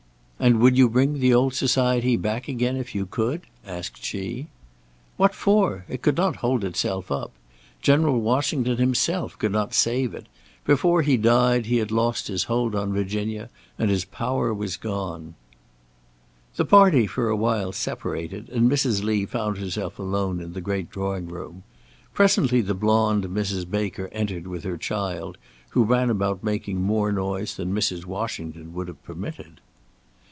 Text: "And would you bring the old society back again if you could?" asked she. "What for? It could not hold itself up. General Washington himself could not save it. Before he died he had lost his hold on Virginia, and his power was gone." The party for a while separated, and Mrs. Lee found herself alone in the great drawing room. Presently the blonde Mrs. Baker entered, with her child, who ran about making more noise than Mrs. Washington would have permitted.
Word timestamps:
"And 0.43 0.59
would 0.59 0.75
you 0.75 0.89
bring 0.89 1.19
the 1.19 1.35
old 1.35 1.53
society 1.53 2.17
back 2.17 2.47
again 2.47 2.75
if 2.75 2.95
you 2.95 3.05
could?" 3.05 3.41
asked 3.63 4.03
she. 4.03 4.47
"What 5.15 5.35
for? 5.35 5.85
It 5.87 6.01
could 6.01 6.17
not 6.17 6.37
hold 6.37 6.63
itself 6.63 7.11
up. 7.11 7.29
General 7.79 8.19
Washington 8.19 8.77
himself 8.77 9.37
could 9.37 9.51
not 9.51 9.75
save 9.75 10.15
it. 10.15 10.25
Before 10.65 11.03
he 11.03 11.15
died 11.15 11.67
he 11.67 11.77
had 11.77 11.91
lost 11.91 12.27
his 12.27 12.45
hold 12.45 12.73
on 12.73 12.91
Virginia, 12.91 13.51
and 13.77 13.91
his 13.91 14.03
power 14.03 14.51
was 14.51 14.77
gone." 14.77 15.35
The 16.55 16.65
party 16.65 17.05
for 17.05 17.29
a 17.29 17.35
while 17.35 17.71
separated, 17.71 18.49
and 18.49 18.67
Mrs. 18.67 19.03
Lee 19.03 19.27
found 19.27 19.59
herself 19.59 19.99
alone 19.99 20.39
in 20.39 20.53
the 20.53 20.59
great 20.61 20.89
drawing 20.89 21.27
room. 21.27 21.61
Presently 22.15 22.61
the 22.61 22.73
blonde 22.73 23.25
Mrs. 23.25 23.69
Baker 23.69 24.09
entered, 24.11 24.47
with 24.47 24.63
her 24.63 24.75
child, 24.77 25.37
who 25.69 25.83
ran 25.83 26.09
about 26.09 26.43
making 26.43 26.81
more 26.81 27.11
noise 27.11 27.57
than 27.57 27.75
Mrs. 27.75 28.05
Washington 28.07 28.73
would 28.73 28.87
have 28.87 29.03
permitted. 29.03 29.61